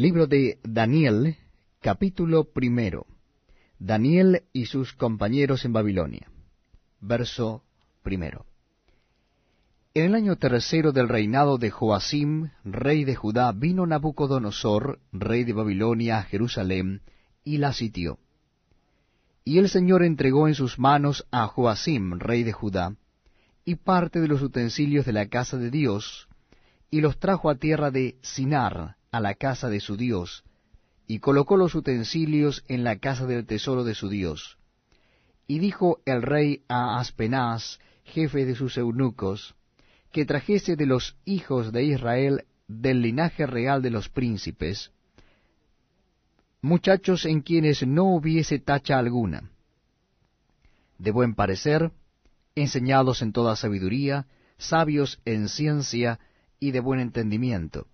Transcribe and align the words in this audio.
Libro 0.00 0.26
de 0.26 0.58
Daniel, 0.62 1.36
capítulo 1.82 2.44
primero. 2.44 3.06
Daniel 3.78 4.44
y 4.50 4.64
sus 4.64 4.94
compañeros 4.94 5.66
en 5.66 5.74
Babilonia. 5.74 6.30
Verso 7.02 7.64
primero. 8.02 8.46
En 9.92 10.06
el 10.06 10.14
año 10.14 10.36
tercero 10.36 10.92
del 10.92 11.06
reinado 11.06 11.58
de 11.58 11.70
Joacim, 11.70 12.48
rey 12.64 13.04
de 13.04 13.14
Judá, 13.14 13.52
vino 13.52 13.84
Nabucodonosor, 13.84 15.00
rey 15.12 15.44
de 15.44 15.52
Babilonia, 15.52 16.20
a 16.20 16.22
Jerusalén, 16.22 17.02
y 17.44 17.58
la 17.58 17.74
sitió. 17.74 18.18
Y 19.44 19.58
el 19.58 19.68
Señor 19.68 20.02
entregó 20.02 20.48
en 20.48 20.54
sus 20.54 20.78
manos 20.78 21.26
a 21.30 21.46
Joacim, 21.46 22.18
rey 22.18 22.42
de 22.42 22.52
Judá, 22.52 22.96
y 23.66 23.74
parte 23.74 24.22
de 24.22 24.28
los 24.28 24.40
utensilios 24.40 25.04
de 25.04 25.12
la 25.12 25.28
casa 25.28 25.58
de 25.58 25.70
Dios, 25.70 26.26
y 26.90 27.02
los 27.02 27.18
trajo 27.18 27.50
a 27.50 27.56
tierra 27.56 27.90
de 27.90 28.16
Sinar, 28.22 28.96
a 29.10 29.20
la 29.20 29.34
casa 29.34 29.68
de 29.68 29.80
su 29.80 29.96
Dios, 29.96 30.44
y 31.06 31.18
colocó 31.18 31.56
los 31.56 31.74
utensilios 31.74 32.64
en 32.68 32.84
la 32.84 32.98
casa 32.98 33.26
del 33.26 33.46
tesoro 33.46 33.84
de 33.84 33.94
su 33.94 34.08
Dios. 34.08 34.58
Y 35.46 35.58
dijo 35.58 36.00
el 36.04 36.22
rey 36.22 36.62
a 36.68 37.00
Aspenaz, 37.00 37.80
jefe 38.04 38.44
de 38.44 38.54
sus 38.54 38.76
eunucos, 38.76 39.54
que 40.12 40.24
trajese 40.24 40.76
de 40.76 40.86
los 40.86 41.16
hijos 41.24 41.72
de 41.72 41.84
Israel 41.84 42.44
del 42.68 43.02
linaje 43.02 43.46
real 43.46 43.82
de 43.82 43.90
los 43.90 44.08
príncipes, 44.08 44.92
muchachos 46.62 47.24
en 47.24 47.40
quienes 47.40 47.86
no 47.86 48.04
hubiese 48.04 48.58
tacha 48.58 48.98
alguna, 48.98 49.50
de 50.98 51.10
buen 51.10 51.34
parecer, 51.34 51.90
enseñados 52.54 53.22
en 53.22 53.32
toda 53.32 53.56
sabiduría, 53.56 54.26
sabios 54.58 55.20
en 55.24 55.48
ciencia 55.48 56.20
y 56.58 56.72
de 56.72 56.80
buen 56.80 57.00
entendimiento, 57.00 57.86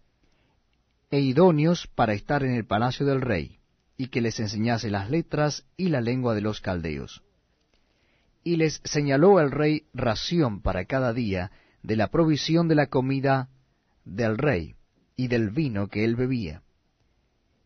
e 1.11 1.21
idóneos 1.21 1.87
para 1.95 2.15
estar 2.15 2.43
en 2.43 2.53
el 2.53 2.67
palacio 2.67 3.07
del 3.07 3.21
rey, 3.21 3.59
y 3.97 4.09
que 4.09 4.21
les 4.21 4.41
enseñase 4.41 4.91
las 4.91 5.11
letras 5.11 5.65
y 5.77 5.89
la 5.89 6.01
lengua 6.01 6.35
de 6.35 6.41
los 6.41 6.61
caldeos. 6.61 7.23
Y 8.45 8.57
les 8.57 8.81
señaló 8.85 9.41
el 9.41 9.51
rey 9.51 9.87
ración 9.95 10.61
para 10.61 10.85
cada 10.85 11.13
día 11.13 11.51
de 11.83 11.97
la 11.97 12.09
provisión 12.09 12.69
de 12.69 12.75
la 12.75 12.87
comida 12.89 13.49
del 14.05 14.39
rey 14.39 14.75
y 15.17 15.29
del 15.29 15.51
vino 15.51 15.89
que 15.89 16.05
él 16.05 16.17
bebía, 16.17 16.63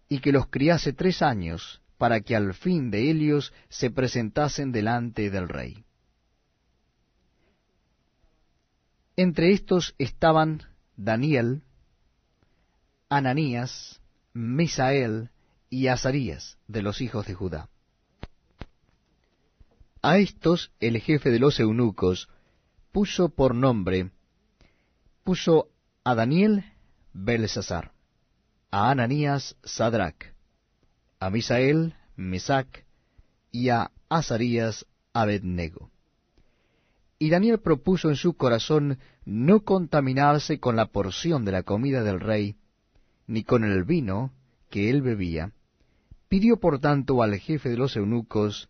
y 0.09 0.21
que 0.21 0.33
los 0.33 0.47
criase 0.49 0.93
tres 0.93 1.23
años, 1.23 1.81
para 1.99 2.21
que 2.21 2.35
al 2.35 2.55
fin 2.55 2.91
de 2.91 3.11
ellos 3.11 3.53
se 3.69 3.91
presentasen 3.91 4.73
delante 4.73 5.31
del 5.31 5.49
rey. 5.49 5.85
Entre 9.17 9.53
estos 9.53 9.95
estaban 9.99 10.63
Daniel, 10.97 11.63
Ananías, 13.13 14.01
Misael 14.33 15.31
y 15.69 15.89
Azarías, 15.89 16.59
de 16.69 16.81
los 16.81 17.01
hijos 17.01 17.27
de 17.27 17.35
Judá. 17.35 17.69
A 20.01 20.19
estos 20.19 20.71
el 20.79 21.01
jefe 21.01 21.31
de 21.31 21.41
los 21.41 21.59
eunucos 21.59 22.29
puso 22.93 23.29
por 23.29 23.57
nombre, 23.57 24.13
puso 25.25 25.71
a 26.05 26.15
Daniel 26.15 26.65
Belsasar, 27.13 27.91
a 28.71 28.93
Ananías 28.93 29.57
Sadrach, 29.65 30.33
a 31.19 31.31
Misael 31.31 31.97
Mesac 32.15 32.87
y 33.51 33.71
a 33.71 33.91
Azarías 34.09 34.87
Abednego. 35.13 35.91
Y 37.19 37.29
Daniel 37.29 37.59
propuso 37.59 38.09
en 38.09 38.17
su 38.17 38.35
corazón 38.35 39.01
no 39.25 39.65
contaminarse 39.65 40.61
con 40.61 40.77
la 40.77 40.87
porción 40.87 41.45
de 41.45 41.53
la 41.53 41.65
comida 41.65 42.05
del 42.05 42.21
rey, 42.21 42.57
ni 43.31 43.45
con 43.45 43.63
el 43.63 43.85
vino 43.85 44.33
que 44.71 44.91
él 44.91 45.03
bebía, 45.03 45.53
pidió 46.29 46.59
por 46.59 46.81
tanto 46.81 47.23
al 47.23 47.37
jefe 47.37 47.69
de 47.69 47.77
los 47.77 47.95
eunucos 47.95 48.69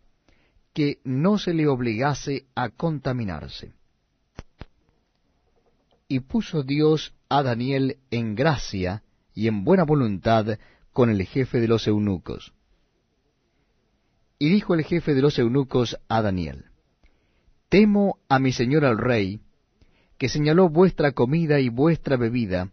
que 0.71 0.99
no 1.03 1.39
se 1.39 1.55
le 1.55 1.67
obligase 1.67 2.45
a 2.53 2.69
contaminarse. 2.69 3.73
Y 6.07 6.19
puso 6.19 6.61
Dios 6.61 7.15
a 7.27 7.41
Daniel 7.41 7.97
en 8.11 8.35
gracia 8.35 9.01
y 9.33 9.47
en 9.47 9.63
buena 9.63 9.83
voluntad 9.83 10.59
con 10.93 11.09
el 11.09 11.25
jefe 11.25 11.59
de 11.59 11.67
los 11.67 11.87
eunucos. 11.87 12.53
Y 14.37 14.49
dijo 14.49 14.75
el 14.75 14.83
jefe 14.83 15.15
de 15.15 15.23
los 15.23 15.39
eunucos 15.39 15.97
a 16.07 16.21
Daniel, 16.21 16.65
Temo 17.69 18.19
a 18.29 18.37
mi 18.37 18.51
señor 18.51 18.83
el 18.83 18.99
rey, 18.99 19.41
que 20.19 20.29
señaló 20.29 20.69
vuestra 20.69 21.13
comida 21.13 21.59
y 21.59 21.69
vuestra 21.69 22.15
bebida, 22.15 22.69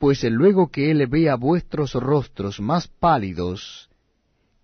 pues 0.00 0.24
luego 0.24 0.70
que 0.70 0.90
él 0.90 1.06
vea 1.08 1.34
vuestros 1.34 1.92
rostros 1.92 2.58
más 2.58 2.88
pálidos 2.88 3.90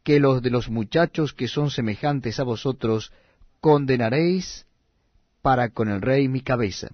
que 0.02 0.19
los 0.19 0.41
de 0.41 0.48
los 0.48 0.70
muchachos 0.70 1.34
que 1.34 1.47
son 1.47 1.70
semejantes 1.70 2.41
a 2.41 2.42
vosotros, 2.42 3.12
condenaréis 3.60 4.66
para 5.42 5.69
con 5.69 5.91
el 5.91 6.00
rey 6.00 6.26
mi 6.28 6.41
cabeza. 6.41 6.88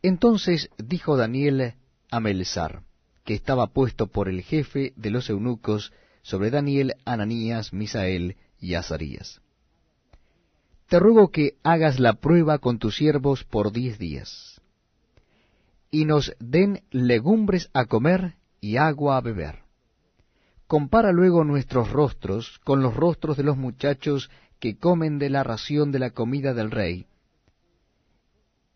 Entonces 0.00 0.70
dijo 0.78 1.18
Daniel 1.18 1.74
a 2.10 2.18
Melzar, 2.18 2.82
que 3.24 3.34
estaba 3.34 3.66
puesto 3.66 4.06
por 4.06 4.30
el 4.30 4.40
jefe 4.40 4.94
de 4.96 5.10
los 5.10 5.28
eunucos 5.28 5.92
sobre 6.22 6.48
Daniel, 6.48 6.94
Ananías, 7.04 7.74
Misael 7.74 8.36
y 8.58 8.72
Azarías. 8.72 9.42
Te 10.88 10.98
ruego 10.98 11.30
que 11.30 11.56
hagas 11.62 12.00
la 12.00 12.14
prueba 12.14 12.56
con 12.56 12.78
tus 12.78 12.96
siervos 12.96 13.44
por 13.44 13.70
diez 13.70 13.98
días 13.98 14.51
y 15.92 16.06
nos 16.06 16.34
den 16.40 16.82
legumbres 16.90 17.70
a 17.74 17.84
comer 17.84 18.34
y 18.60 18.78
agua 18.78 19.18
a 19.18 19.20
beber. 19.20 19.58
Compara 20.66 21.12
luego 21.12 21.44
nuestros 21.44 21.92
rostros 21.92 22.58
con 22.64 22.82
los 22.82 22.96
rostros 22.96 23.36
de 23.36 23.44
los 23.44 23.58
muchachos 23.58 24.30
que 24.58 24.78
comen 24.78 25.18
de 25.18 25.28
la 25.28 25.44
ración 25.44 25.92
de 25.92 25.98
la 25.98 26.10
comida 26.10 26.54
del 26.54 26.70
rey, 26.70 27.06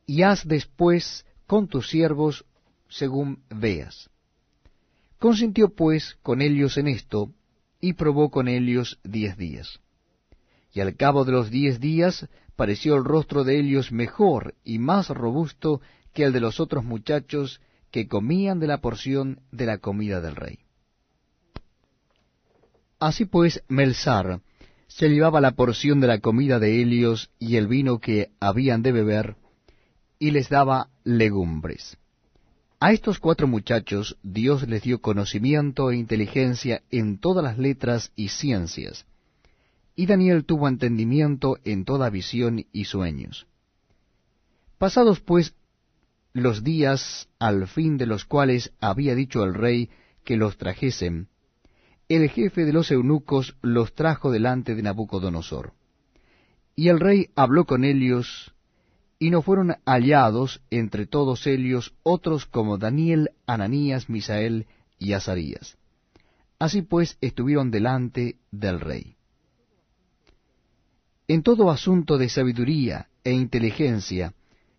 y 0.07 0.23
haz 0.23 0.47
después 0.47 1.25
con 1.47 1.69
tus 1.69 1.89
siervos 1.89 2.45
según 2.89 3.43
veas. 3.49 4.11
Consintió 5.19 5.71
pues 5.71 6.19
con 6.23 6.43
ellos 6.43 6.77
en 6.77 6.87
esto, 6.87 7.33
y 7.81 7.95
probó 7.95 8.31
con 8.31 8.47
ellos 8.47 8.99
diez 9.05 9.39
días. 9.39 9.81
Y 10.73 10.81
al 10.81 10.97
cabo 10.97 11.25
de 11.25 11.33
los 11.33 11.51
diez 11.51 11.81
días 11.81 12.29
pareció 12.57 12.97
el 12.97 13.05
rostro 13.05 13.45
de 13.45 13.59
ellos 13.59 13.91
mejor 13.91 14.55
y 14.65 14.79
más 14.79 15.09
robusto 15.09 15.81
que 16.17 16.25
el 16.25 16.33
de 16.33 16.41
los 16.41 16.61
otros 16.61 16.83
muchachos 16.83 17.61
que 17.91 18.09
comían 18.09 18.59
de 18.59 18.67
la 18.67 18.79
porción 18.79 19.41
de 19.53 19.67
la 19.67 19.77
comida 19.77 20.23
del 20.23 20.35
rey. 20.35 20.59
Así 22.99 23.27
pues, 23.27 23.63
Melzar 23.69 24.41
se 24.89 25.11
llevaba 25.11 25.43
la 25.43 25.51
porción 25.53 26.01
de 26.01 26.07
la 26.07 26.21
comida 26.21 26.59
de 26.59 26.81
Helios 26.81 27.31
y 27.39 27.57
el 27.57 27.69
vino 27.69 27.99
que 27.99 28.31
habían 28.41 28.83
de 28.83 28.93
beber, 28.93 29.37
y 30.19 30.31
les 30.31 30.49
daba 30.49 30.89
legumbres. 31.05 31.99
A 32.81 32.93
estos 32.93 33.19
cuatro 33.19 33.47
muchachos 33.47 34.17
Dios 34.23 34.67
les 34.67 34.83
dio 34.83 35.03
conocimiento 35.03 35.91
e 35.91 35.97
inteligencia 35.97 36.83
en 36.91 37.19
todas 37.19 37.45
las 37.45 37.59
letras 37.59 38.11
y 38.17 38.29
ciencias, 38.29 39.05
y 39.95 40.07
Daniel 40.07 40.47
tuvo 40.47 40.67
entendimiento 40.67 41.59
en 41.65 41.85
toda 41.85 42.09
visión 42.09 42.65
y 42.73 42.87
sueños. 42.87 43.47
Pasados 44.79 45.21
pues 45.21 45.55
los 46.37 46.63
días 46.63 47.31
al 47.39 47.67
fin 47.67 47.97
de 47.97 48.05
los 48.05 48.27
cuales 48.27 48.75
había 48.79 49.15
dicho 49.15 49.43
el 49.43 49.55
rey 49.55 49.89
que 50.23 50.37
los 50.37 50.59
trajesen, 50.59 51.29
el 52.11 52.29
jefe 52.29 52.67
de 52.67 52.75
los 52.75 52.91
eunucos 52.91 53.57
los 53.63 53.95
trajo 53.95 54.31
delante 54.31 54.75
de 54.75 54.83
Nabucodonosor. 54.83 55.73
Y 56.75 56.89
el 56.89 57.01
rey 57.01 57.31
habló 57.37 57.65
con 57.65 57.85
ellos, 57.85 58.53
y 59.19 59.31
no 59.31 59.41
fueron 59.41 59.77
hallados 59.87 60.61
entre 60.71 61.07
todos 61.07 61.47
ellos 61.47 61.95
otros 62.03 62.45
como 62.45 62.77
Daniel, 62.77 63.31
Ananías, 63.47 64.11
Misael 64.11 64.67
y 64.99 65.15
Azarías. 65.15 65.79
Así 66.59 66.83
pues 66.83 67.17
estuvieron 67.23 67.71
delante 67.71 68.37
del 68.51 68.81
rey. 68.81 69.17
En 71.29 71.43
todo 71.43 71.71
asunto 71.71 72.19
de 72.19 72.29
sabiduría 72.29 73.09
e 73.25 73.33
inteligencia, 73.33 74.35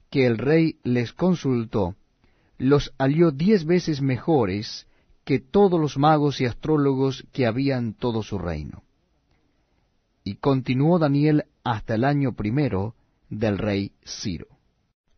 que 0.09 0.25
el 0.25 0.37
rey 0.37 0.79
les 0.83 1.13
consultó, 1.13 1.95
los 2.57 2.93
halló 2.97 3.31
diez 3.31 3.65
veces 3.65 4.01
mejores 4.01 4.87
que 5.23 5.39
todos 5.39 5.79
los 5.79 5.97
magos 5.97 6.39
y 6.41 6.45
astrólogos 6.45 7.25
que 7.33 7.45
había 7.45 7.77
en 7.77 7.93
todo 7.93 8.23
su 8.23 8.39
reino. 8.39 8.83
Y 10.23 10.35
continuó 10.35 10.99
Daniel 10.99 11.45
hasta 11.63 11.95
el 11.95 12.03
año 12.03 12.33
primero 12.33 12.95
del 13.29 13.57
rey 13.57 13.91
Ciro. 14.05 14.47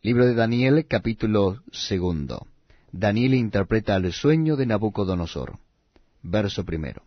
Libro 0.02 0.26
de 0.26 0.34
Daniel, 0.34 0.86
capítulo 0.88 1.62
segundo. 1.72 2.46
Daniel 2.92 3.34
interpreta 3.34 3.96
el 3.96 4.12
sueño 4.12 4.56
de 4.56 4.66
Nabucodonosor. 4.66 5.58
Verso 6.22 6.64
primero. 6.64 7.02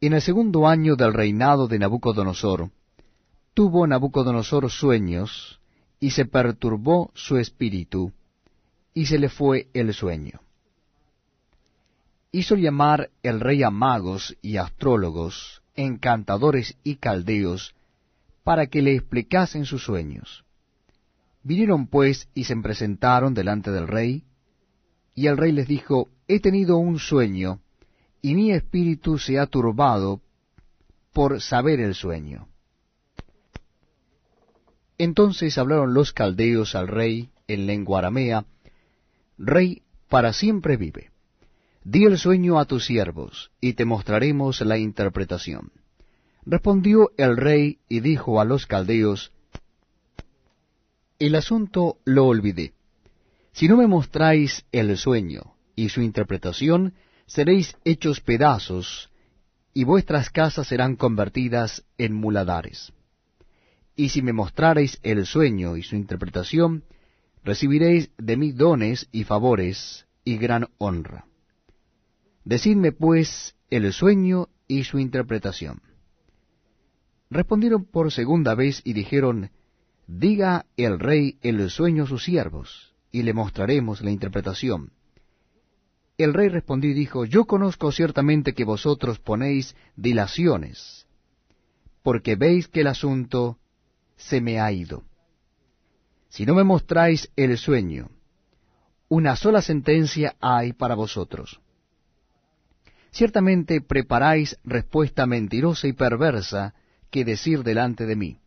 En 0.00 0.12
el 0.12 0.22
segundo 0.22 0.66
año 0.68 0.96
del 0.96 1.14
reinado 1.14 1.68
de 1.68 1.78
Nabucodonosor, 1.78 2.70
tuvo 3.54 3.86
Nabucodonosor 3.86 4.70
sueños, 4.70 5.60
y 6.02 6.10
se 6.10 6.24
perturbó 6.24 7.12
su 7.14 7.36
espíritu, 7.36 8.10
y 8.92 9.06
se 9.06 9.20
le 9.20 9.28
fue 9.28 9.68
el 9.72 9.94
sueño. 9.94 10.40
hizo 12.32 12.56
llamar 12.56 13.10
el 13.22 13.38
rey 13.38 13.62
a 13.62 13.70
magos 13.70 14.36
y 14.42 14.56
astrólogos, 14.56 15.62
encantadores 15.76 16.76
y 16.82 16.96
caldeos, 16.96 17.76
para 18.42 18.66
que 18.66 18.82
le 18.82 18.96
explicasen 18.96 19.64
sus 19.64 19.84
sueños. 19.84 20.44
Vinieron 21.44 21.86
pues 21.86 22.28
y 22.34 22.44
se 22.44 22.56
presentaron 22.56 23.32
delante 23.32 23.70
del 23.70 23.86
rey, 23.86 24.24
y 25.14 25.28
el 25.28 25.36
rey 25.36 25.52
les 25.52 25.68
dijo, 25.68 26.08
He 26.26 26.40
tenido 26.40 26.78
un 26.78 26.98
sueño, 26.98 27.60
y 28.20 28.34
mi 28.34 28.50
espíritu 28.50 29.18
se 29.18 29.38
ha 29.38 29.46
turbado 29.46 30.20
por 31.12 31.40
saber 31.40 31.78
el 31.78 31.94
sueño. 31.94 32.48
Entonces 35.02 35.58
hablaron 35.58 35.94
los 35.94 36.12
caldeos 36.12 36.76
al 36.76 36.86
rey 36.86 37.30
en 37.48 37.66
lengua 37.66 37.98
aramea, 37.98 38.44
Rey, 39.36 39.82
para 40.08 40.32
siempre 40.32 40.76
vive. 40.76 41.10
Di 41.82 42.04
el 42.04 42.18
sueño 42.18 42.60
a 42.60 42.66
tus 42.66 42.86
siervos, 42.86 43.50
y 43.60 43.72
te 43.72 43.84
mostraremos 43.84 44.60
la 44.60 44.78
interpretación. 44.78 45.72
Respondió 46.46 47.10
el 47.16 47.36
rey 47.36 47.80
y 47.88 47.98
dijo 47.98 48.40
a 48.40 48.44
los 48.44 48.66
caldeos, 48.66 49.32
El 51.18 51.34
asunto 51.34 51.96
lo 52.04 52.26
olvidé. 52.26 52.72
Si 53.50 53.66
no 53.66 53.76
me 53.76 53.88
mostráis 53.88 54.66
el 54.70 54.96
sueño 54.96 55.56
y 55.74 55.88
su 55.88 56.00
interpretación, 56.00 56.94
seréis 57.26 57.76
hechos 57.84 58.20
pedazos, 58.20 59.10
y 59.74 59.82
vuestras 59.82 60.30
casas 60.30 60.68
serán 60.68 60.94
convertidas 60.94 61.84
en 61.98 62.14
muladares. 62.14 62.92
Y 63.94 64.08
si 64.08 64.22
me 64.22 64.32
mostrareis 64.32 64.98
el 65.02 65.26
sueño 65.26 65.76
y 65.76 65.82
su 65.82 65.96
interpretación, 65.96 66.84
recibiréis 67.44 68.10
de 68.18 68.36
mí 68.36 68.52
dones 68.52 69.08
y 69.12 69.24
favores 69.24 70.06
y 70.24 70.38
gran 70.38 70.68
honra. 70.78 71.26
Decidme 72.44 72.92
pues 72.92 73.54
el 73.70 73.92
sueño 73.92 74.48
y 74.66 74.84
su 74.84 74.98
interpretación. 74.98 75.80
Respondieron 77.30 77.84
por 77.84 78.12
segunda 78.12 78.54
vez 78.54 78.82
y 78.84 78.92
dijeron, 78.92 79.50
Diga 80.06 80.66
el 80.76 80.98
rey 80.98 81.38
el 81.42 81.70
sueño 81.70 82.04
a 82.04 82.06
sus 82.06 82.24
siervos, 82.24 82.94
y 83.10 83.22
le 83.22 83.32
mostraremos 83.32 84.02
la 84.02 84.10
interpretación. 84.10 84.92
El 86.18 86.34
rey 86.34 86.48
respondió 86.48 86.90
y 86.90 86.94
dijo, 86.94 87.24
Yo 87.24 87.46
conozco 87.46 87.92
ciertamente 87.92 88.52
que 88.52 88.64
vosotros 88.64 89.18
ponéis 89.18 89.74
dilaciones, 89.96 91.06
porque 92.02 92.36
veis 92.36 92.68
que 92.68 92.80
el 92.80 92.88
asunto 92.88 93.58
se 94.22 94.40
me 94.40 94.60
ha 94.60 94.70
ido. 94.72 95.04
Si 96.28 96.46
no 96.46 96.54
me 96.54 96.64
mostráis 96.64 97.30
el 97.36 97.58
sueño, 97.58 98.10
una 99.08 99.36
sola 99.36 99.60
sentencia 99.60 100.36
hay 100.40 100.72
para 100.72 100.94
vosotros. 100.94 101.60
Ciertamente 103.10 103.82
preparáis 103.82 104.58
respuesta 104.64 105.26
mentirosa 105.26 105.86
y 105.86 105.92
perversa 105.92 106.74
que 107.10 107.24
decir 107.24 107.62
delante 107.62 108.06
de 108.06 108.16
mí, 108.16 108.38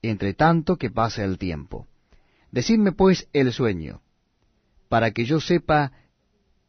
entre 0.00 0.32
tanto 0.32 0.76
que 0.76 0.90
pase 0.90 1.22
el 1.22 1.36
tiempo. 1.36 1.86
Decidme 2.50 2.92
pues 2.92 3.28
el 3.34 3.52
sueño, 3.52 4.00
para 4.88 5.10
que 5.10 5.26
yo 5.26 5.38
sepa 5.40 5.92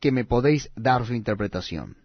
que 0.02 0.12
me 0.12 0.26
podéis 0.26 0.70
dar 0.76 1.06
su 1.06 1.14
interpretación. 1.14 1.96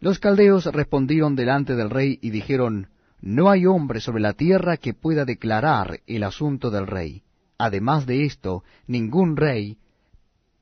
Los 0.00 0.18
caldeos 0.18 0.64
respondieron 0.66 1.36
delante 1.36 1.76
del 1.76 1.90
rey 1.90 2.18
y 2.20 2.30
dijeron, 2.30 2.88
No 3.22 3.50
hay 3.50 3.66
hombre 3.66 4.00
sobre 4.00 4.22
la 4.22 4.32
tierra 4.32 4.76
que 4.78 4.94
pueda 4.94 5.24
declarar 5.24 6.00
el 6.06 6.22
asunto 6.22 6.70
del 6.70 6.86
rey. 6.86 7.22
Además 7.58 8.06
de 8.06 8.24
esto, 8.24 8.64
ningún 8.86 9.36
rey, 9.36 9.76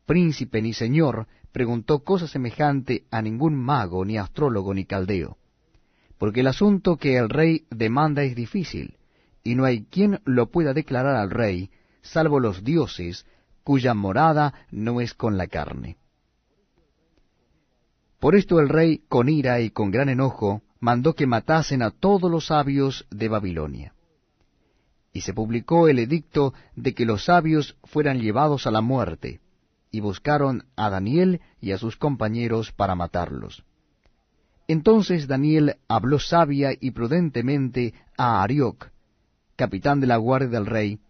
príncipe 0.06 0.60
ni 0.60 0.72
señor 0.72 1.28
preguntó 1.52 2.00
cosa 2.00 2.26
semejante 2.26 3.05
a 3.10 3.22
ningún 3.22 3.55
mago, 3.55 4.05
ni 4.05 4.19
astrólogo, 4.19 4.75
ni 4.75 4.84
caldeo. 4.84 5.38
Porque 6.19 6.40
el 6.40 6.49
asunto 6.49 6.96
que 6.96 7.16
el 7.16 7.28
rey 7.28 7.64
demanda 7.70 8.22
es 8.25 8.34
difícil, 8.34 8.96
y 9.44 9.55
no 9.55 9.64
hay 9.64 9.84
quien 9.84 10.20
lo 10.25 10.50
pueda 10.50 10.75
declarar 10.75 11.16
al 11.16 11.31
rey, 11.31 11.70
salvo 12.02 12.40
los 12.40 12.64
dioses, 12.64 13.25
cuya 13.62 13.94
morada 13.94 14.52
no 14.70 15.00
es 15.00 15.14
con 15.14 15.37
la 15.37 15.46
carne. 15.46 15.96
Por 18.19 18.34
esto 18.34 18.58
el 18.58 18.69
rey, 18.69 19.02
con 19.08 19.28
ira 19.28 19.60
y 19.60 19.70
con 19.70 19.90
gran 19.90 20.08
enojo, 20.08 20.62
mandó 20.81 21.15
que 21.15 21.27
matasen 21.27 21.83
a 21.83 21.91
todos 21.91 22.31
los 22.31 22.47
sabios 22.47 23.07
de 23.11 23.29
Babilonia. 23.29 23.95
Y 25.13 25.23
se 25.23 25.35
publicó 25.35 25.89
el 25.89 25.99
edicto 25.99 26.55
de 26.77 26.95
que 26.95 27.05
los 27.05 27.25
sabios 27.25 27.77
fueran 27.85 28.21
llevados 28.21 28.67
a 28.67 28.71
la 28.71 28.81
muerte, 28.81 29.41
y 29.91 30.01
buscaron 30.01 30.65
a 30.77 30.91
Daniel 30.91 31.41
y 31.61 31.73
a 31.73 31.79
sus 31.79 31.97
compañeros 31.97 32.73
para 32.73 32.95
matarlos. 32.95 33.65
Entonces 34.69 35.27
Daniel 35.27 35.77
habló 35.89 36.19
sabia 36.19 36.73
y 36.79 36.91
prudentemente 36.91 37.95
a 38.19 38.43
Arioc, 38.43 38.91
capitán 39.57 40.01
de 40.01 40.07
la 40.07 40.19
guardia 40.19 40.49
del 40.49 40.67
rey, 40.67 41.01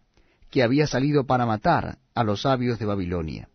que 0.49 0.63
había 0.63 0.87
salido 0.87 1.27
para 1.27 1.45
matar 1.45 1.99
a 2.15 2.25
los 2.25 2.43
sabios 2.43 2.79
de 2.79 2.87
Babilonia. 2.87 3.49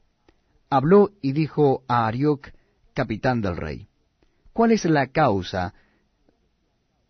Habló 0.69 1.12
y 1.21 1.31
dijo 1.31 1.83
a 1.88 2.06
Arioc, 2.06 2.50
capitán 2.94 3.42
del 3.42 3.56
rey, 3.56 3.88
¿cuál 4.51 4.71
es 4.71 4.83
la 4.86 5.07
causa 5.07 5.74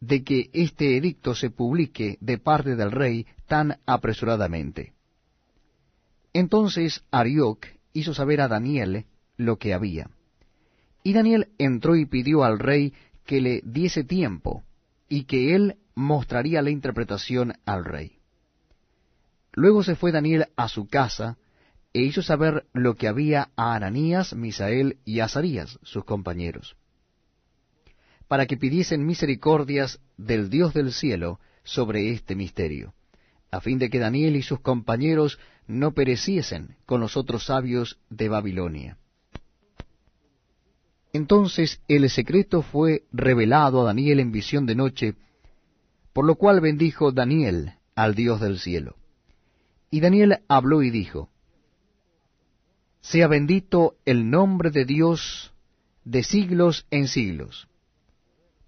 de 0.06 0.24
que 0.24 0.50
este 0.52 0.98
edicto 0.98 1.34
se 1.34 1.50
publique 1.50 2.18
de 2.20 2.38
parte 2.38 2.76
del 2.76 2.92
rey 2.92 3.26
tan 3.48 3.80
apresuradamente? 3.86 4.94
Entonces 6.34 7.06
Arioc 7.10 7.68
hizo 7.94 8.14
saber 8.14 8.42
a 8.42 8.50
Daniel 8.50 9.06
lo 9.38 9.58
que 9.58 9.74
había. 9.74 10.10
Y 11.04 11.14
Daniel 11.14 11.50
entró 11.58 11.96
y 11.96 12.06
pidió 12.06 12.44
al 12.44 12.60
rey 12.60 12.94
que 13.26 13.40
le 13.40 13.62
diese 13.64 14.04
tiempo, 14.04 14.64
y 15.08 15.24
que 15.24 15.56
él 15.56 15.78
mostraría 15.96 16.62
la 16.62 16.70
interpretación 16.70 17.54
al 17.66 17.86
rey. 17.86 18.20
Luego 19.54 19.84
se 19.84 19.96
fue 19.96 20.12
Daniel 20.12 20.48
a 20.58 20.68
su 20.68 20.88
casa, 20.88 21.38
e 21.94 22.02
hizo 22.02 22.24
saber 22.24 22.66
lo 22.74 22.96
que 22.96 23.08
había 23.08 23.52
a 23.56 23.76
Ananías, 23.76 24.34
Misael 24.36 24.98
y 25.06 25.20
Azarías, 25.20 25.80
sus 25.84 26.04
compañeros, 26.04 26.76
para 28.34 28.48
que 28.48 28.58
pidiesen 28.58 29.06
misericordias 29.06 30.00
del 30.18 30.50
Dios 30.50 30.74
del 30.74 30.92
cielo 30.92 31.40
sobre 31.64 32.10
este 32.10 32.36
misterio, 32.36 32.96
a 33.52 33.62
fin 33.62 33.78
de 33.78 33.92
que 33.92 34.00
Daniel 34.00 34.36
y 34.36 34.42
sus 34.42 34.60
compañeros 34.60 35.38
no 35.68 35.92
pereciesen 35.92 36.76
con 36.88 37.00
los 37.00 37.16
otros 37.16 37.46
sabios 37.46 38.00
de 38.10 38.30
Babilonia. 38.30 38.98
Entonces 41.14 41.80
el 41.88 42.10
secreto 42.10 42.64
fue 42.64 43.04
revelado 43.12 43.84
a 43.84 43.86
Daniel 43.86 44.20
en 44.20 44.32
visión 44.32 44.66
de 44.66 44.74
noche, 44.74 45.14
por 46.12 46.26
lo 46.26 46.34
cual 46.34 46.60
bendijo 46.60 47.12
Daniel 47.12 47.74
al 47.94 48.16
Dios 48.16 48.42
del 48.42 48.58
cielo. 48.58 48.96
Y 49.92 50.00
Daniel 50.00 50.40
habló 50.48 50.82
y 50.82 50.90
dijo, 50.90 51.30
sea 53.00 53.28
bendito 53.28 53.94
el 54.06 54.32
nombre 54.32 54.72
de 54.72 54.86
Dios 54.86 55.54
de 56.04 56.24
siglos 56.24 56.88
en 56.90 57.08
siglos, 57.08 57.68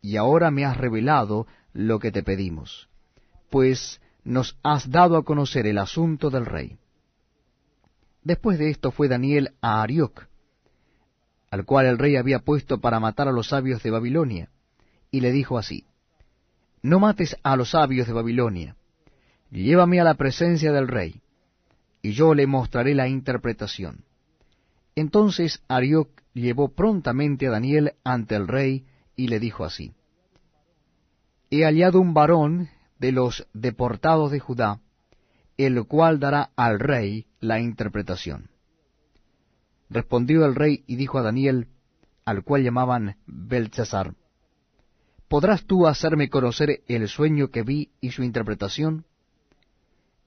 y 0.00 0.16
ahora 0.16 0.50
me 0.50 0.64
has 0.64 0.76
revelado 0.76 1.46
lo 1.72 1.98
que 1.98 2.12
te 2.12 2.22
pedimos, 2.22 2.88
pues 3.50 4.00
nos 4.24 4.58
has 4.62 4.90
dado 4.90 5.16
a 5.16 5.24
conocer 5.24 5.66
el 5.66 5.78
asunto 5.78 6.30
del 6.30 6.46
rey. 6.46 6.78
Después 8.22 8.58
de 8.58 8.70
esto 8.70 8.90
fue 8.90 9.08
Daniel 9.08 9.54
a 9.60 9.82
Arioc, 9.82 10.26
al 11.50 11.64
cual 11.64 11.86
el 11.86 11.98
rey 11.98 12.16
había 12.16 12.40
puesto 12.40 12.80
para 12.80 13.00
matar 13.00 13.28
a 13.28 13.32
los 13.32 13.48
sabios 13.48 13.82
de 13.82 13.90
Babilonia, 13.90 14.50
y 15.10 15.20
le 15.20 15.32
dijo 15.32 15.56
así, 15.56 15.86
No 16.82 17.00
mates 17.00 17.36
a 17.42 17.56
los 17.56 17.70
sabios 17.70 18.06
de 18.06 18.12
Babilonia, 18.12 18.76
llévame 19.50 20.00
a 20.00 20.04
la 20.04 20.14
presencia 20.14 20.72
del 20.72 20.88
rey, 20.88 21.22
y 22.02 22.12
yo 22.12 22.34
le 22.34 22.46
mostraré 22.46 22.94
la 22.94 23.08
interpretación. 23.08 24.04
Entonces 24.94 25.62
Arioc 25.68 26.10
llevó 26.34 26.68
prontamente 26.68 27.46
a 27.46 27.50
Daniel 27.50 27.94
ante 28.04 28.36
el 28.36 28.46
rey 28.46 28.84
y 29.18 29.26
le 29.26 29.40
dijo 29.40 29.64
así, 29.64 29.92
He 31.50 31.64
hallado 31.64 32.00
un 32.00 32.14
varón 32.14 32.68
de 33.00 33.10
los 33.10 33.48
deportados 33.52 34.30
de 34.30 34.38
Judá, 34.38 34.80
el 35.56 35.84
cual 35.86 36.20
dará 36.20 36.50
al 36.54 36.78
rey 36.78 37.26
la 37.40 37.58
interpretación. 37.58 38.48
Respondió 39.90 40.46
el 40.46 40.54
rey 40.54 40.84
y 40.86 40.94
dijo 40.94 41.18
a 41.18 41.22
Daniel, 41.22 41.66
al 42.24 42.44
cual 42.44 42.62
llamaban 42.62 43.16
Belchazar, 43.26 44.14
¿podrás 45.26 45.64
tú 45.64 45.88
hacerme 45.88 46.30
conocer 46.30 46.82
el 46.86 47.08
sueño 47.08 47.48
que 47.48 47.64
vi 47.64 47.90
y 48.00 48.12
su 48.12 48.22
interpretación? 48.22 49.04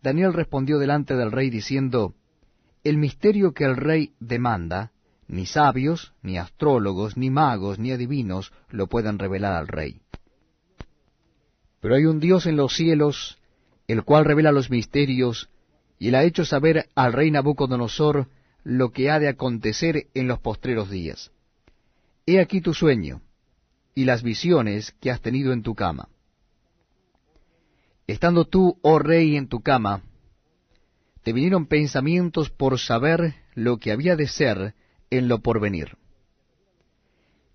Daniel 0.03 0.33
respondió 0.33 0.79
delante 0.79 1.15
del 1.15 1.31
rey 1.31 1.49
diciendo, 1.49 2.13
El 2.83 2.97
misterio 2.97 3.53
que 3.53 3.63
el 3.63 3.77
rey 3.77 4.13
demanda, 4.19 4.91
ni 5.31 5.45
sabios, 5.45 6.13
ni 6.21 6.37
astrólogos, 6.37 7.15
ni 7.15 7.29
magos, 7.29 7.79
ni 7.79 7.93
adivinos 7.93 8.51
lo 8.69 8.87
pueden 8.87 9.17
revelar 9.17 9.53
al 9.53 9.69
rey. 9.69 10.01
Pero 11.79 11.95
hay 11.95 12.05
un 12.05 12.19
Dios 12.19 12.45
en 12.45 12.57
los 12.57 12.75
cielos, 12.75 13.39
el 13.87 14.03
cual 14.03 14.25
revela 14.25 14.51
los 14.51 14.69
misterios, 14.69 15.49
y 15.97 16.09
él 16.09 16.15
ha 16.15 16.25
hecho 16.25 16.43
saber 16.43 16.89
al 16.95 17.13
rey 17.13 17.31
Nabucodonosor 17.31 18.27
lo 18.65 18.91
que 18.91 19.09
ha 19.09 19.19
de 19.19 19.29
acontecer 19.29 20.07
en 20.13 20.27
los 20.27 20.39
postreros 20.39 20.89
días. 20.89 21.31
He 22.25 22.41
aquí 22.41 22.59
tu 22.59 22.73
sueño, 22.73 23.21
y 23.95 24.03
las 24.03 24.23
visiones 24.23 24.91
que 24.99 25.11
has 25.11 25.21
tenido 25.21 25.53
en 25.53 25.63
tu 25.63 25.75
cama. 25.75 26.09
Estando 28.05 28.43
tú, 28.43 28.77
oh 28.81 28.99
rey, 28.99 29.37
en 29.37 29.47
tu 29.47 29.61
cama, 29.61 30.03
te 31.23 31.31
vinieron 31.31 31.67
pensamientos 31.67 32.49
por 32.49 32.77
saber 32.79 33.35
lo 33.55 33.77
que 33.77 33.93
había 33.93 34.17
de 34.17 34.27
ser 34.27 34.75
en 35.11 35.27
lo 35.27 35.41
porvenir. 35.41 35.97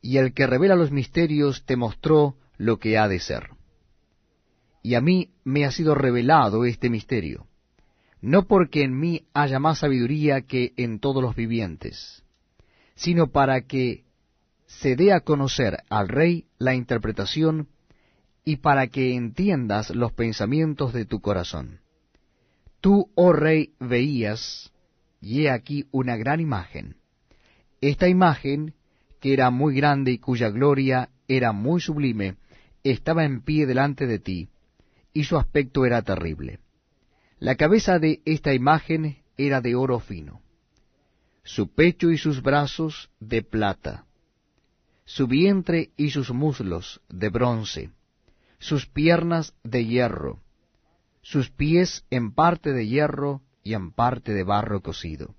Y 0.00 0.18
el 0.18 0.32
que 0.34 0.46
revela 0.46 0.76
los 0.76 0.92
misterios 0.92 1.64
te 1.64 1.76
mostró 1.76 2.36
lo 2.56 2.78
que 2.78 2.96
ha 2.96 3.08
de 3.08 3.18
ser. 3.18 3.50
Y 4.82 4.94
a 4.94 5.00
mí 5.00 5.32
me 5.42 5.64
ha 5.64 5.72
sido 5.72 5.96
revelado 5.96 6.64
este 6.64 6.88
misterio, 6.90 7.48
no 8.20 8.46
porque 8.46 8.82
en 8.82 8.98
mí 8.98 9.26
haya 9.34 9.58
más 9.58 9.80
sabiduría 9.80 10.42
que 10.42 10.72
en 10.76 11.00
todos 11.00 11.22
los 11.22 11.34
vivientes, 11.34 12.22
sino 12.94 13.32
para 13.32 13.62
que 13.62 14.04
se 14.66 14.94
dé 14.94 15.12
a 15.12 15.20
conocer 15.20 15.78
al 15.88 16.08
rey 16.08 16.46
la 16.58 16.74
interpretación 16.74 17.68
y 18.44 18.56
para 18.58 18.86
que 18.86 19.14
entiendas 19.14 19.90
los 19.90 20.12
pensamientos 20.12 20.92
de 20.92 21.04
tu 21.04 21.20
corazón. 21.20 21.80
Tú, 22.80 23.10
oh 23.16 23.32
rey, 23.32 23.74
veías, 23.80 24.72
y 25.20 25.42
he 25.42 25.50
aquí 25.50 25.86
una 25.90 26.16
gran 26.16 26.40
imagen. 26.40 26.96
Esta 27.80 28.08
imagen, 28.08 28.74
que 29.20 29.32
era 29.32 29.50
muy 29.50 29.74
grande 29.74 30.12
y 30.12 30.18
cuya 30.18 30.48
gloria 30.50 31.10
era 31.28 31.52
muy 31.52 31.80
sublime, 31.80 32.36
estaba 32.82 33.24
en 33.24 33.42
pie 33.42 33.66
delante 33.66 34.06
de 34.06 34.18
ti, 34.18 34.48
y 35.12 35.24
su 35.24 35.36
aspecto 35.36 35.84
era 35.84 36.02
terrible. 36.02 36.60
La 37.38 37.56
cabeza 37.56 37.98
de 37.98 38.20
esta 38.24 38.54
imagen 38.54 39.18
era 39.36 39.60
de 39.60 39.74
oro 39.74 39.98
fino, 40.00 40.40
su 41.42 41.74
pecho 41.74 42.10
y 42.10 42.18
sus 42.18 42.42
brazos 42.42 43.10
de 43.20 43.42
plata, 43.42 44.06
su 45.04 45.26
vientre 45.26 45.90
y 45.96 46.10
sus 46.10 46.30
muslos 46.32 47.00
de 47.08 47.28
bronce, 47.28 47.90
sus 48.58 48.86
piernas 48.86 49.54
de 49.62 49.84
hierro, 49.84 50.40
sus 51.20 51.50
pies 51.50 52.04
en 52.10 52.32
parte 52.32 52.72
de 52.72 52.86
hierro 52.86 53.42
y 53.62 53.74
en 53.74 53.92
parte 53.92 54.32
de 54.32 54.44
barro 54.44 54.80
cocido. 54.80 55.34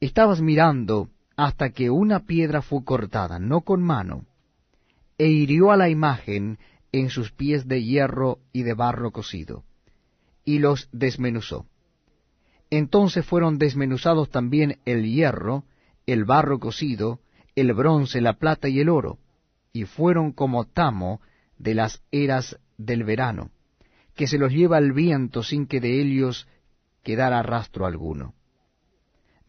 Estabas 0.00 0.40
mirando 0.40 1.10
hasta 1.40 1.70
que 1.70 1.88
una 1.88 2.26
piedra 2.26 2.60
fue 2.60 2.84
cortada, 2.84 3.38
no 3.38 3.62
con 3.62 3.82
mano, 3.82 4.26
e 5.16 5.28
hirió 5.28 5.70
a 5.70 5.76
la 5.78 5.88
imagen 5.88 6.58
en 6.92 7.08
sus 7.08 7.32
pies 7.32 7.66
de 7.66 7.82
hierro 7.82 8.40
y 8.52 8.62
de 8.62 8.74
barro 8.74 9.10
cocido, 9.10 9.64
y 10.44 10.58
los 10.58 10.90
desmenuzó. 10.92 11.64
Entonces 12.68 13.24
fueron 13.24 13.56
desmenuzados 13.56 14.28
también 14.28 14.80
el 14.84 15.04
hierro, 15.04 15.64
el 16.04 16.26
barro 16.26 16.58
cocido, 16.58 17.20
el 17.56 17.72
bronce, 17.72 18.20
la 18.20 18.34
plata 18.34 18.68
y 18.68 18.80
el 18.80 18.90
oro, 18.90 19.18
y 19.72 19.84
fueron 19.84 20.32
como 20.32 20.66
tamo 20.66 21.22
de 21.56 21.74
las 21.74 22.02
eras 22.10 22.58
del 22.76 23.02
verano, 23.02 23.50
que 24.14 24.26
se 24.26 24.36
los 24.36 24.52
lleva 24.52 24.76
el 24.76 24.92
viento 24.92 25.42
sin 25.42 25.66
que 25.66 25.80
de 25.80 26.02
ellos 26.02 26.46
quedara 27.02 27.42
rastro 27.42 27.86
alguno 27.86 28.34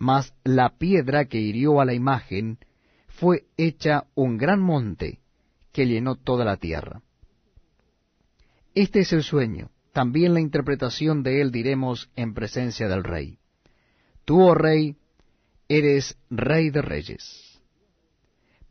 mas 0.01 0.33
la 0.43 0.79
piedra 0.79 1.25
que 1.25 1.37
hirió 1.39 1.79
a 1.79 1.85
la 1.85 1.93
imagen 1.93 2.57
fue 3.07 3.45
hecha 3.55 4.05
un 4.15 4.35
gran 4.35 4.59
monte 4.59 5.19
que 5.71 5.85
llenó 5.85 6.15
toda 6.15 6.43
la 6.43 6.57
tierra. 6.57 7.03
Este 8.73 9.01
es 9.01 9.13
el 9.13 9.21
sueño, 9.21 9.69
también 9.93 10.33
la 10.33 10.39
interpretación 10.39 11.21
de 11.21 11.41
él 11.41 11.51
diremos 11.51 12.09
en 12.15 12.33
presencia 12.33 12.87
del 12.87 13.03
rey. 13.03 13.37
Tú, 14.25 14.41
oh 14.41 14.55
rey, 14.55 14.95
eres 15.69 16.17
rey 16.31 16.71
de 16.71 16.81
reyes, 16.81 17.61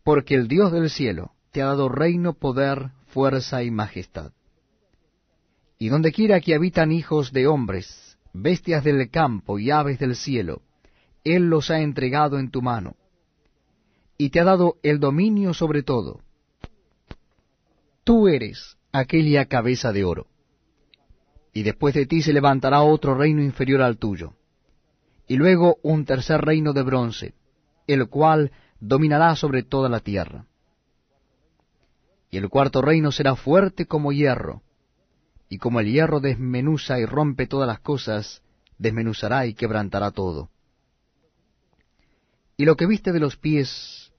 porque 0.03 0.35
el 0.35 0.49
Dios 0.49 0.73
del 0.73 0.91
cielo 0.91 1.31
te 1.53 1.63
ha 1.63 1.67
dado 1.67 1.89
reino, 1.89 2.33
poder, 2.33 2.91
fuerza 3.07 3.63
y 3.63 3.71
majestad. 3.71 4.33
Y 5.79 5.91
donde 5.91 6.11
quiera 6.11 6.41
que 6.41 6.57
habitan 6.57 6.91
hijos 6.91 7.31
de 7.33 7.47
hombres, 7.47 8.19
bestias 8.33 8.83
del 8.83 9.09
campo 9.11 9.61
y 9.61 9.71
aves 9.71 10.01
del 10.01 10.17
cielo, 10.17 10.63
él 11.25 11.49
los 11.49 11.71
ha 11.71 11.81
entregado 11.81 12.39
en 12.39 12.51
tu 12.51 12.63
mano, 12.63 12.97
y 14.17 14.31
te 14.31 14.41
ha 14.41 14.45
dado 14.45 14.77
el 14.83 15.01
dominio 15.01 15.55
sobre 15.55 15.83
todo. 15.83 16.21
Tú 18.05 18.29
eres 18.29 18.77
aquella 18.93 19.47
cabeza 19.47 19.93
de 19.93 20.05
oro, 20.05 20.27
y 21.53 21.63
después 21.63 21.95
de 21.95 22.07
ti 22.07 22.23
se 22.23 22.33
levantará 22.33 22.83
otro 22.83 23.15
reino 23.15 23.43
inferior 23.43 23.83
al 23.83 23.99
tuyo, 23.99 24.35
y 25.27 25.37
luego 25.37 25.77
un 25.83 26.05
tercer 26.05 26.41
reino 26.41 26.73
de 26.73 26.83
bronce, 26.83 27.35
el 27.87 28.09
cual 28.09 28.53
dominará 28.81 29.37
sobre 29.37 29.63
toda 29.63 29.89
la 29.89 30.01
tierra. 30.01 30.47
Y 32.31 32.37
el 32.37 32.49
cuarto 32.49 32.81
reino 32.81 33.13
será 33.13 33.37
fuerte 33.37 33.87
como 33.87 34.13
hierro, 34.13 34.63
y 35.49 35.59
como 35.59 35.81
el 35.81 35.91
hierro 35.91 36.21
desmenuza 36.21 36.99
y 36.99 37.05
rompe 37.05 37.47
todas 37.47 37.67
las 37.67 37.81
cosas, 37.81 38.43
desmenuzará 38.79 39.47
y 39.47 39.55
quebrantará 39.55 40.13
todo 40.13 40.51
y 42.61 42.67
lo 42.67 42.77
que 42.77 42.85
viste 42.85 43.13
de 43.13 43.21
los 43.21 43.39
pies 43.39 44.13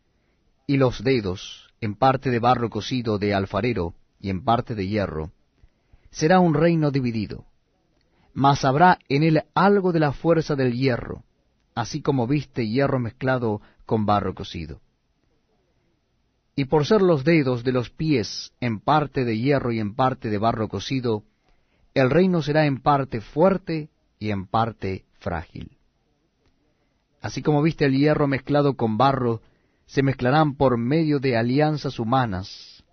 y 0.66 0.78
los 0.78 1.04
dedos, 1.04 1.72
en 1.80 1.94
parte 1.94 2.32
de 2.32 2.40
barro 2.40 2.72
cocido 2.72 3.20
de 3.20 3.36
alfarero 3.36 3.94
y 4.20 4.32
en 4.32 4.44
parte 4.44 4.74
de 4.74 4.88
hierro, 4.88 5.32
será 6.10 6.40
un 6.40 6.56
reino 6.56 6.90
dividido, 6.90 7.46
mas 8.34 8.66
habrá 8.66 8.98
en 9.10 9.22
él 9.22 9.44
algo 9.54 9.92
de 9.92 10.00
la 10.00 10.12
fuerza 10.12 10.56
del 10.56 10.74
hierro, 10.74 11.24
así 11.76 12.02
como 12.02 12.26
viste 12.26 12.68
hierro 12.68 12.98
mezclado 12.98 13.62
con 13.86 14.08
barro 14.08 14.34
cocido. 14.34 14.82
Y 16.56 16.66
por 16.66 16.88
ser 16.88 17.04
los 17.04 17.24
dedos 17.24 17.64
de 17.64 17.74
los 17.74 17.92
pies 17.92 18.54
en 18.60 18.80
parte 18.80 19.24
de 19.24 19.38
hierro 19.38 19.72
y 19.72 19.80
en 19.80 19.94
parte 19.94 20.32
de 20.32 20.40
barro 20.40 20.68
cocido, 20.68 21.26
el 21.94 22.10
reino 22.10 22.42
será 22.42 22.66
en 22.66 22.82
parte 22.82 23.22
fuerte 23.22 23.92
y 24.18 24.32
en 24.32 24.48
parte 24.48 25.06
frágil. 25.20 25.78
Así 27.22 27.44
como 27.44 27.62
viste 27.62 27.86
el 27.86 27.96
hierro 27.96 28.28
mezclado 28.28 28.76
con 28.76 28.98
barro, 28.98 29.42
se 29.86 30.02
mezclarán 30.02 30.56
por 30.56 30.78
medio 30.78 31.20
de 31.20 31.38
alianzas 31.38 32.00
humanas, 32.00 32.84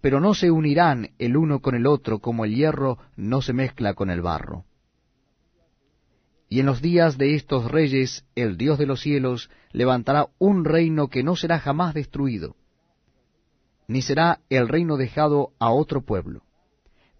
pero 0.00 0.20
no 0.20 0.34
se 0.34 0.50
unirán 0.50 1.10
el 1.18 1.36
uno 1.36 1.60
con 1.60 1.76
el 1.76 1.86
otro 1.86 2.18
como 2.18 2.44
el 2.44 2.54
hierro 2.54 2.98
no 3.16 3.42
se 3.42 3.52
mezcla 3.52 3.94
con 3.94 4.10
el 4.10 4.22
barro. 4.22 4.64
Y 6.48 6.58
en 6.58 6.66
los 6.66 6.82
días 6.82 7.16
de 7.16 7.36
estos 7.36 7.70
reyes 7.70 8.24
el 8.34 8.56
Dios 8.56 8.76
de 8.76 8.86
los 8.86 9.00
cielos 9.00 9.50
levantará 9.70 10.26
un 10.38 10.64
reino 10.64 11.06
que 11.08 11.22
no 11.22 11.36
será 11.36 11.60
jamás 11.60 11.94
destruido, 11.94 12.56
ni 13.86 14.02
será 14.02 14.40
el 14.48 14.66
reino 14.66 14.96
dejado 14.96 15.52
a 15.60 15.70
otro 15.70 16.00
pueblo. 16.00 16.42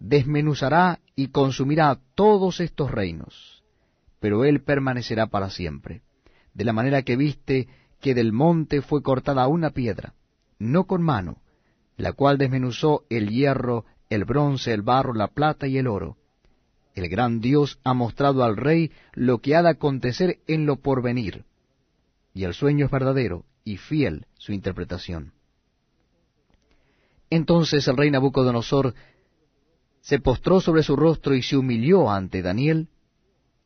Desmenuzará 0.01 0.99
y 1.15 1.29
consumirá 1.29 2.01
todos 2.17 2.59
estos 2.59 2.91
reinos, 2.91 3.63
pero 4.19 4.45
él 4.45 4.63
permanecerá 4.63 5.27
para 5.27 5.51
siempre 5.51 6.03
de 6.61 6.67
la 6.67 6.75
manera 6.75 7.01
que 7.05 7.17
viste 7.17 7.69
que 8.03 8.15
del 8.15 8.35
monte 8.35 8.83
fue 8.83 9.03
cortada 9.03 9.49
una 9.49 9.71
piedra, 9.71 10.13
no 10.59 10.85
con 10.85 11.01
mano, 11.01 11.39
la 11.97 12.13
cual 12.13 12.37
desmenuzó 12.37 13.07
el 13.09 13.31
hierro, 13.31 13.87
el 14.11 14.27
bronce, 14.27 14.75
el 14.75 14.83
barro, 14.83 15.15
la 15.15 15.29
plata 15.29 15.67
y 15.67 15.79
el 15.79 15.87
oro. 15.87 16.19
El 16.95 17.09
gran 17.09 17.41
Dios 17.41 17.79
ha 17.83 17.95
mostrado 17.95 18.45
al 18.45 18.59
rey 18.59 18.93
lo 19.15 19.39
que 19.39 19.57
ha 19.57 19.63
de 19.63 19.71
acontecer 19.71 20.41
en 20.47 20.67
lo 20.67 20.77
porvenir, 20.77 21.47
y 22.35 22.45
el 22.45 22.53
sueño 22.53 22.85
es 22.85 22.93
verdadero 22.93 23.47
y 23.65 23.79
fiel 23.79 24.27
su 24.35 24.53
interpretación. 24.53 25.33
Entonces 27.31 27.89
el 27.89 27.97
rey 27.97 28.11
Nabucodonosor 28.11 28.95
se 30.03 30.19
postró 30.19 30.61
sobre 30.61 30.83
su 30.83 30.95
rostro 30.95 31.35
y 31.35 31.41
se 31.41 31.57
humilló 31.57 32.11
ante 32.11 32.43
Daniel, 32.43 32.89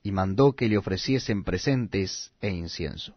y 0.05 0.13
mandó 0.13 0.53
que 0.53 0.69
le 0.69 0.77
ofreciesen 0.77 1.43
presentes 1.43 2.31
e 2.43 2.51
incienso. 2.51 3.17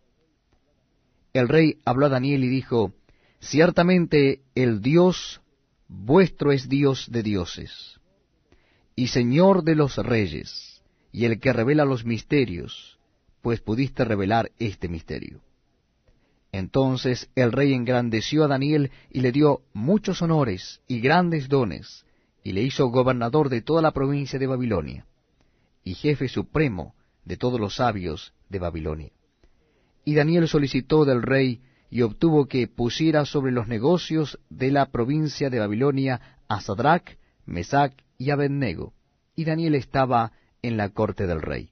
El 1.33 1.49
rey 1.49 1.77
habló 1.85 2.05
a 2.05 2.09
Daniel 2.09 2.45
y 2.45 2.47
dijo, 2.47 2.93
Ciertamente 3.39 4.39
el 4.55 4.81
Dios 4.81 5.41
vuestro 5.89 6.51
es 6.53 6.69
Dios 6.69 7.11
de 7.11 7.23
dioses, 7.23 7.99
y 8.95 9.07
Señor 9.07 9.63
de 9.63 9.75
los 9.75 9.97
reyes, 9.97 10.81
y 11.11 11.25
el 11.25 11.39
que 11.41 11.53
revela 11.53 11.83
los 11.83 12.05
misterios, 12.05 12.97
pues 13.41 13.59
pudiste 13.59 14.05
revelar 14.05 14.51
este 14.57 14.87
misterio. 14.87 15.41
Entonces 16.53 17.29
el 17.35 17.51
rey 17.51 17.73
engrandeció 17.73 18.45
a 18.45 18.47
Daniel 18.47 18.91
y 19.11 19.19
le 19.19 19.33
dio 19.33 19.61
muchos 19.73 20.21
honores 20.21 20.79
y 20.87 21.01
grandes 21.01 21.49
dones, 21.49 22.05
y 22.43 22.53
le 22.53 22.61
hizo 22.61 22.87
gobernador 22.87 23.49
de 23.49 23.61
toda 23.61 23.81
la 23.81 23.91
provincia 23.91 24.39
de 24.39 24.47
Babilonia, 24.47 25.05
y 25.87 25.93
jefe 25.95 26.27
supremo 26.27 26.95
de 27.23 27.37
todos 27.37 27.61
los 27.61 27.77
sabios 27.77 28.33
de 28.49 28.59
Babilonia. 28.59 29.11
Y 30.03 30.15
Daniel 30.15 30.49
solicitó 30.49 31.05
del 31.05 31.21
rey 31.21 31.61
y 31.89 32.01
obtuvo 32.01 32.47
que 32.47 32.67
pusiera 32.67 33.23
sobre 33.23 33.53
los 33.53 33.69
negocios 33.69 34.37
de 34.49 34.71
la 34.71 34.87
provincia 34.87 35.49
de 35.49 35.59
Babilonia 35.59 36.39
a 36.49 36.59
Sadrach, 36.59 37.17
Mesach 37.45 37.93
y 38.17 38.31
Abednego, 38.31 38.93
y 39.33 39.45
Daniel 39.45 39.75
estaba 39.75 40.33
en 40.61 40.75
la 40.75 40.89
corte 40.89 41.25
del 41.25 41.41
rey. 41.41 41.71